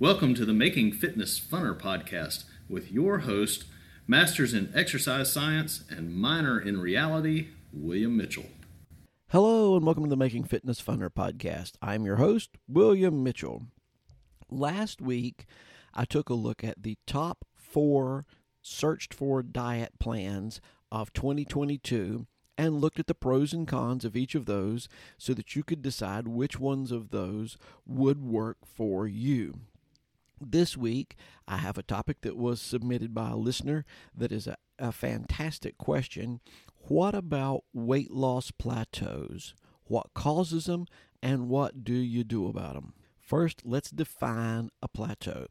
[0.00, 3.64] Welcome to the Making Fitness Funner podcast with your host,
[4.06, 8.46] Masters in Exercise Science and Minor in Reality, William Mitchell.
[9.30, 11.72] Hello, and welcome to the Making Fitness Funner podcast.
[11.82, 13.64] I'm your host, William Mitchell.
[14.48, 15.46] Last week,
[15.92, 18.24] I took a look at the top four
[18.62, 20.60] searched for diet plans
[20.92, 25.56] of 2022 and looked at the pros and cons of each of those so that
[25.56, 29.54] you could decide which ones of those would work for you.
[30.40, 31.16] This week,
[31.48, 33.84] I have a topic that was submitted by a listener
[34.14, 36.40] that is a, a fantastic question.
[36.86, 39.54] What about weight loss plateaus?
[39.84, 40.86] What causes them,
[41.22, 42.94] and what do you do about them?
[43.18, 45.46] First, let's define a plateau.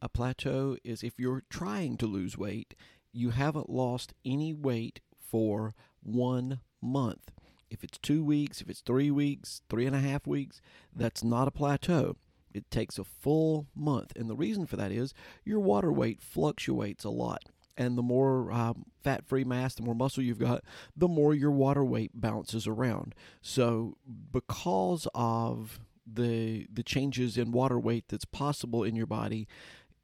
[0.00, 2.74] A plateau is if you're trying to lose weight,
[3.12, 7.32] you haven't lost any weight for one month.
[7.68, 10.60] If it's two weeks, if it's three weeks, three and a half weeks,
[10.94, 12.16] that's not a plateau.
[12.54, 14.12] It takes a full month.
[14.16, 17.44] And the reason for that is your water weight fluctuates a lot.
[17.76, 20.64] And the more um, fat free mass, the more muscle you've got,
[20.96, 23.14] the more your water weight bounces around.
[23.40, 23.96] So,
[24.32, 29.46] because of the the changes in water weight that's possible in your body,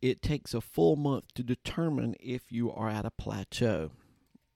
[0.01, 3.91] it takes a full month to determine if you are at a plateau.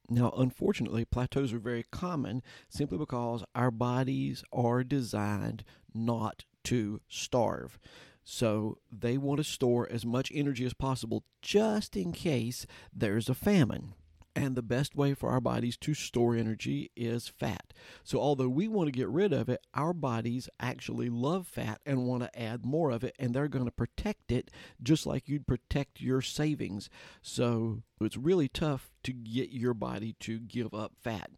[0.09, 5.63] Now, unfortunately, plateaus are very common simply because our bodies are designed
[5.95, 7.79] not to starve.
[8.25, 13.35] So they want to store as much energy as possible just in case there's a
[13.35, 13.95] famine.
[14.37, 17.73] And the best way for our bodies to store energy is fat.
[18.05, 22.07] So, although we want to get rid of it, our bodies actually love fat and
[22.07, 25.49] want to add more of it, and they're going to protect it just like you'd
[25.49, 26.89] protect your savings.
[27.21, 31.33] So, it's really tough to get your body to give up fat.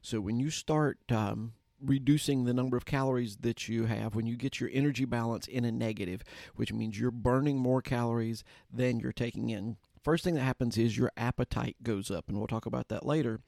[0.00, 4.36] So, when you start um, reducing the number of calories that you have when you
[4.36, 6.22] get your energy balance in a negative,
[6.56, 9.76] which means you're burning more calories than you're taking in
[10.08, 13.40] first thing that happens is your appetite goes up, and we'll talk about that later.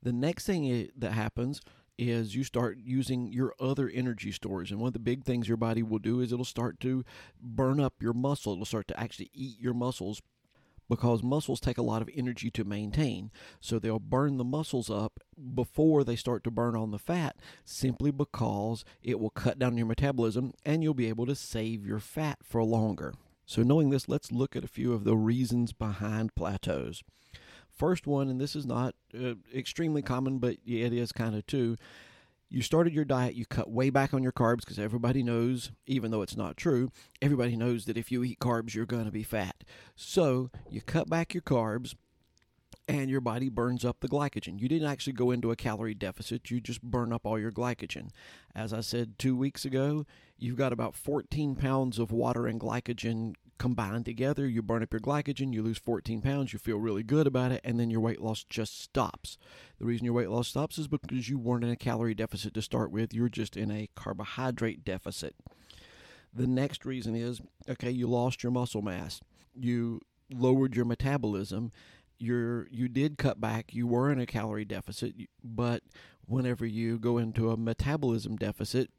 [0.00, 1.60] The next thing that happens
[1.98, 4.70] is you start using your other energy stores.
[4.70, 7.04] And one of the big things your body will do is it'll start to
[7.42, 8.52] burn up your muscle.
[8.52, 10.22] It'll start to actually eat your muscles
[10.88, 13.30] because muscles take a lot of energy to maintain.
[13.60, 15.20] So they'll burn the muscles up
[15.54, 19.86] before they start to burn on the fat simply because it will cut down your
[19.86, 23.14] metabolism and you'll be able to save your fat for longer.
[23.46, 27.02] So, knowing this, let's look at a few of the reasons behind plateaus.
[27.70, 31.76] First one, and this is not uh, extremely common, but it is kind of too.
[32.50, 36.10] You started your diet, you cut way back on your carbs because everybody knows, even
[36.10, 39.22] though it's not true, everybody knows that if you eat carbs, you're going to be
[39.22, 39.64] fat.
[39.94, 41.94] So, you cut back your carbs
[42.88, 44.58] and your body burns up the glycogen.
[44.58, 48.08] You didn't actually go into a calorie deficit, you just burn up all your glycogen.
[48.54, 50.06] As I said two weeks ago,
[50.38, 54.46] you've got about 14 pounds of water and glycogen combined together.
[54.46, 57.60] You burn up your glycogen, you lose 14 pounds, you feel really good about it,
[57.64, 59.38] and then your weight loss just stops.
[59.78, 62.62] The reason your weight loss stops is because you weren't in a calorie deficit to
[62.62, 65.34] start with, you're just in a carbohydrate deficit.
[66.32, 69.20] The next reason is okay, you lost your muscle mass,
[69.54, 71.72] you lowered your metabolism
[72.18, 75.82] you're you did cut back you were in a calorie deficit but
[76.26, 78.90] whenever you go into a metabolism deficit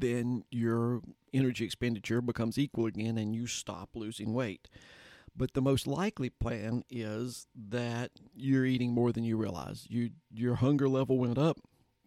[0.00, 1.00] then your
[1.32, 4.68] energy expenditure becomes equal again and you stop losing weight.
[5.36, 9.86] But the most likely plan is that you're eating more than you realize.
[9.88, 11.58] You your hunger level went up.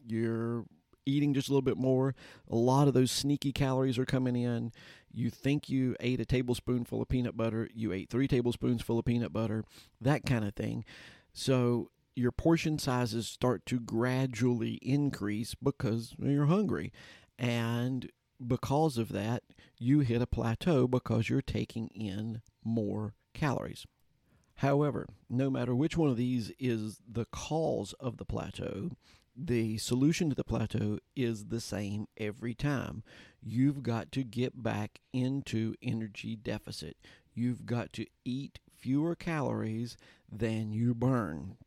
[0.05, 0.65] You're
[1.05, 2.15] eating just a little bit more.
[2.49, 4.71] A lot of those sneaky calories are coming in.
[5.11, 9.05] You think you ate a tablespoonful of peanut butter, you ate three tablespoons full of
[9.05, 9.63] peanut butter,
[9.99, 10.85] that kind of thing.
[11.33, 16.91] So your portion sizes start to gradually increase because you're hungry.
[17.37, 18.09] And
[18.45, 19.43] because of that,
[19.77, 23.85] you hit a plateau because you're taking in more calories.
[24.55, 28.91] However, no matter which one of these is the cause of the plateau,
[29.35, 33.03] the solution to the plateau is the same every time.
[33.39, 36.97] You've got to get back into energy deficit.
[37.35, 39.95] You've got to eat fewer calories
[40.31, 41.57] than you burn.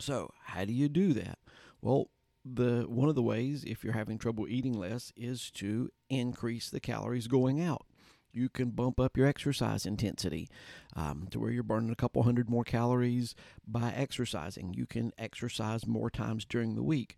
[0.00, 1.38] So, how do you do that?
[1.80, 2.08] Well,
[2.44, 6.80] the one of the ways if you're having trouble eating less is to increase the
[6.80, 7.86] calories going out
[8.34, 10.48] you can bump up your exercise intensity
[10.96, 13.34] um, to where you're burning a couple hundred more calories
[13.66, 14.74] by exercising.
[14.74, 17.16] You can exercise more times during the week.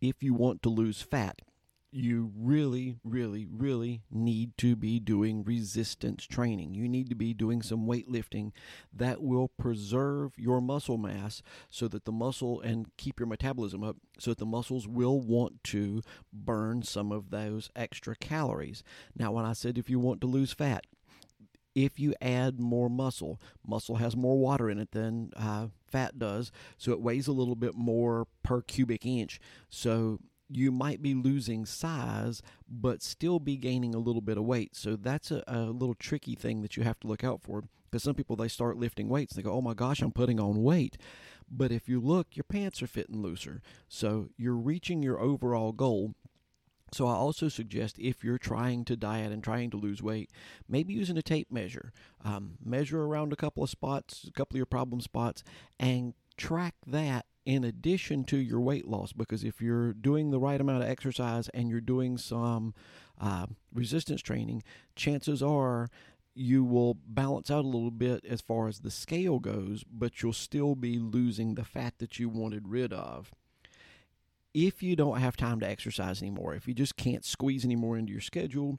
[0.00, 1.40] If you want to lose fat,
[1.92, 6.74] you really, really, really need to be doing resistance training.
[6.74, 8.52] You need to be doing some weightlifting
[8.92, 13.96] that will preserve your muscle mass so that the muscle and keep your metabolism up
[14.18, 16.02] so that the muscles will want to
[16.32, 18.82] burn some of those extra calories.
[19.16, 20.84] Now, when I said if you want to lose fat,
[21.76, 23.38] if you add more muscle.
[23.64, 27.54] Muscle has more water in it than uh, fat does, so it weighs a little
[27.54, 29.38] bit more per cubic inch.
[29.68, 30.18] So
[30.48, 34.76] you might be losing size, but still be gaining a little bit of weight.
[34.76, 37.64] So that's a, a little tricky thing that you have to look out for.
[37.84, 40.62] Because some people they start lifting weights, they go, "Oh my gosh, I'm putting on
[40.62, 40.98] weight."
[41.48, 46.14] But if you look, your pants are fitting looser, so you're reaching your overall goal
[46.92, 50.30] so I also suggest if you're trying to diet and trying to lose weight,
[50.68, 51.92] maybe using a tape measure.
[52.24, 55.42] Um, measure around a couple of spots, a couple of your problem spots,
[55.78, 59.12] and track that in addition to your weight loss.
[59.12, 62.74] Because if you're doing the right amount of exercise and you're doing some
[63.18, 64.62] uh, resistance training,
[64.94, 65.88] chances are
[66.34, 70.34] you will balance out a little bit as far as the scale goes, but you'll
[70.34, 73.32] still be losing the fat that you wanted rid of
[74.56, 77.98] if you don't have time to exercise anymore, if you just can't squeeze any more
[77.98, 78.78] into your schedule,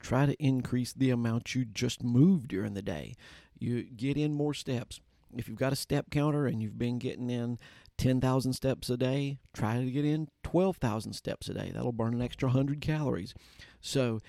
[0.00, 3.14] try to increase the amount you just move during the day.
[3.56, 5.00] You get in more steps.
[5.36, 7.60] If you've got a step counter and you've been getting in
[7.98, 11.70] 10,000 steps a day, try to get in 12,000 steps a day.
[11.74, 13.34] That'll burn an extra 100 calories.
[13.80, 14.20] So,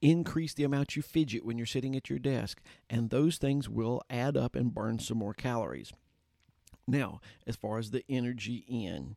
[0.00, 4.02] increase the amount you fidget when you're sitting at your desk, and those things will
[4.08, 5.92] add up and burn some more calories.
[6.86, 9.16] Now, as far as the energy in,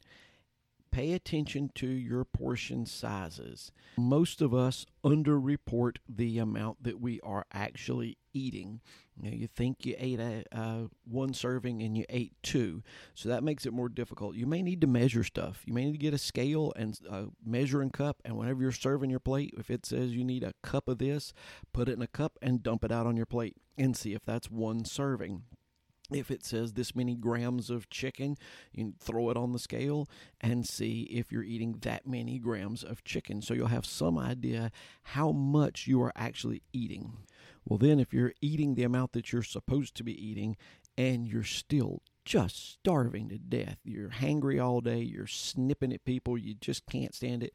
[0.91, 3.71] pay attention to your portion sizes.
[3.97, 8.81] Most of us underreport the amount that we are actually eating.
[9.21, 12.83] You, know, you think you ate a, uh, one serving and you ate two,
[13.13, 14.35] so that makes it more difficult.
[14.35, 15.63] You may need to measure stuff.
[15.65, 19.09] You may need to get a scale and a measuring cup, and whenever you're serving
[19.09, 21.33] your plate, if it says you need a cup of this,
[21.73, 24.23] put it in a cup and dump it out on your plate and see if
[24.25, 25.43] that's one serving
[26.11, 28.37] if it says this many grams of chicken,
[28.71, 30.07] you throw it on the scale
[30.41, 33.41] and see if you're eating that many grams of chicken.
[33.41, 34.71] So you'll have some idea
[35.03, 37.13] how much you are actually eating.
[37.65, 40.57] Well, then, if you're eating the amount that you're supposed to be eating
[40.97, 46.37] and you're still just starving to death, you're hangry all day, you're snipping at people,
[46.37, 47.53] you just can't stand it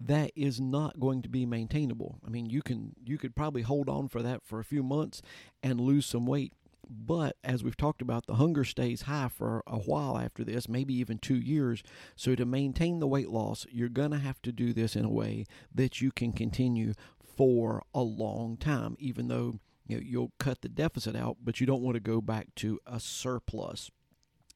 [0.00, 2.20] that is not going to be maintainable.
[2.24, 5.22] I mean, you can you could probably hold on for that for a few months
[5.62, 6.52] and lose some weight,
[6.88, 10.94] but as we've talked about, the hunger stays high for a while after this, maybe
[10.94, 11.82] even two years.
[12.16, 15.10] So, to maintain the weight loss, you're going to have to do this in a
[15.10, 15.44] way
[15.74, 16.94] that you can continue
[17.36, 21.66] for a long time, even though you know, you'll cut the deficit out, but you
[21.66, 23.90] don't want to go back to a surplus.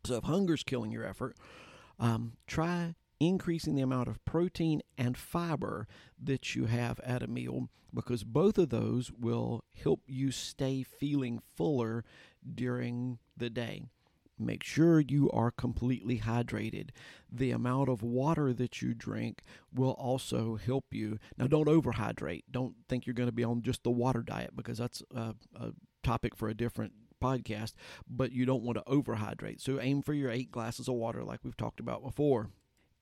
[0.04, 1.36] So, if hunger's killing your effort,
[1.98, 2.94] um, try
[3.28, 5.86] increasing the amount of protein and fiber
[6.22, 11.40] that you have at a meal because both of those will help you stay feeling
[11.56, 12.04] fuller
[12.54, 13.82] during the day.
[14.38, 16.88] Make sure you are completely hydrated.
[17.30, 19.42] The amount of water that you drink
[19.72, 21.18] will also help you.
[21.36, 22.44] Now, don't overhydrate.
[22.50, 25.72] Don't think you're going to be on just the water diet because that's a, a
[26.02, 26.92] topic for a different
[27.22, 27.74] podcast,
[28.08, 29.60] but you don't want to overhydrate.
[29.60, 32.50] So aim for your eight glasses of water, like we've talked about before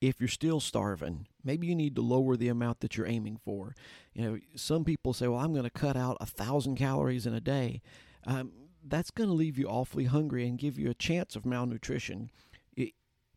[0.00, 3.75] if you're still starving, maybe you need to lower the amount that you're aiming for.
[4.14, 7.35] You know, some people say, "Well, I'm going to cut out a thousand calories in
[7.35, 7.82] a day."
[8.26, 8.52] Um,
[8.87, 12.31] that's going to leave you awfully hungry and give you a chance of malnutrition.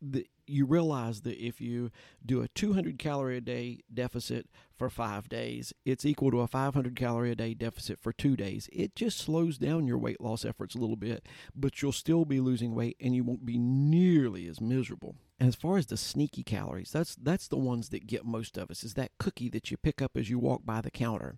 [0.06, 1.90] The, you realize that if you
[2.24, 6.94] do a 200 calorie a day deficit for five days, it's equal to a 500
[6.96, 8.68] calorie a day deficit for two days.
[8.72, 12.40] It just slows down your weight loss efforts a little bit, but you'll still be
[12.40, 15.16] losing weight and you won't be nearly as miserable.
[15.40, 18.70] And as far as the sneaky calories, that's that's the ones that get most of
[18.70, 18.84] us.
[18.84, 21.36] Is that cookie that you pick up as you walk by the counter.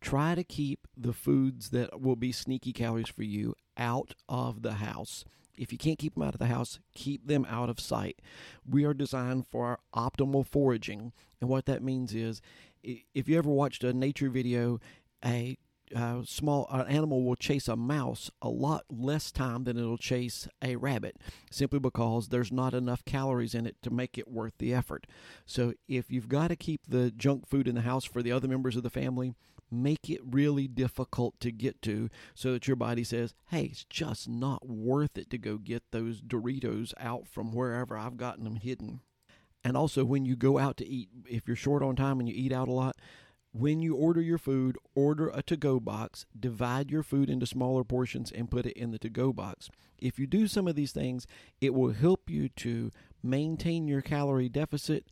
[0.00, 4.74] Try to keep the foods that will be sneaky calories for you out of the
[4.74, 5.24] house.
[5.56, 8.20] If you can't keep them out of the house, keep them out of sight.
[8.68, 11.12] We are designed for our optimal foraging.
[11.40, 12.40] And what that means is
[12.82, 14.80] if you ever watched a nature video,
[15.24, 15.56] a
[16.24, 20.74] small uh, animal will chase a mouse a lot less time than it'll chase a
[20.76, 21.16] rabbit
[21.50, 25.06] simply because there's not enough calories in it to make it worth the effort.
[25.44, 28.48] So if you've got to keep the junk food in the house for the other
[28.48, 29.34] members of the family,
[29.70, 34.28] make it really difficult to get to so that your body says, hey, it's just
[34.28, 39.00] not worth it to go get those Doritos out from wherever I've gotten them hidden.
[39.64, 42.34] And also, when you go out to eat, if you're short on time and you
[42.36, 42.96] eat out a lot,
[43.52, 47.82] when you order your food, order a to go box, divide your food into smaller
[47.82, 49.70] portions, and put it in the to go box.
[49.98, 51.26] If you do some of these things,
[51.60, 52.92] it will help you to
[53.22, 55.06] maintain your calorie deficit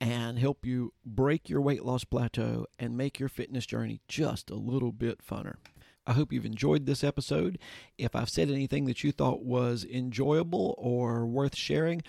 [0.00, 4.54] and help you break your weight loss plateau and make your fitness journey just a
[4.54, 5.54] little bit funner.
[6.06, 7.58] I hope you've enjoyed this episode.
[7.98, 12.02] If I've said anything that you thought was enjoyable or worth sharing,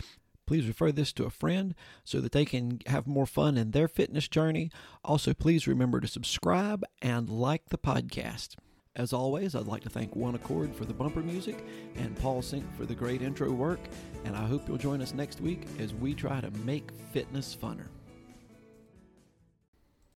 [0.46, 3.88] please refer this to a friend so that they can have more fun in their
[3.88, 4.70] fitness journey.
[5.04, 8.56] Also, please remember to subscribe and like the podcast.
[8.98, 11.64] As always, I'd like to thank One Accord for the bumper music
[11.98, 13.80] and Paul Sink for the great intro work.
[14.26, 17.86] And I hope you'll join us next week as we try to make fitness funner.